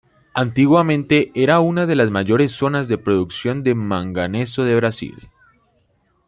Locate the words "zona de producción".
2.53-3.61